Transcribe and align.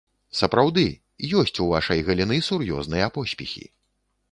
Сапраўды, 0.37 0.85
ёсць 1.41 1.59
у 1.67 1.67
вашай 1.75 2.03
галіны 2.09 2.41
сур'ёзныя 2.49 3.13
поспехі. 3.21 3.65